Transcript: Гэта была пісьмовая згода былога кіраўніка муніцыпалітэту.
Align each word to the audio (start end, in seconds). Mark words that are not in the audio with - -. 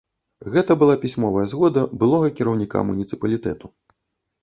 Гэта 0.55 0.77
была 0.83 0.95
пісьмовая 1.03 1.45
згода 1.53 1.85
былога 2.01 2.35
кіраўніка 2.43 2.85
муніцыпалітэту. 2.91 3.77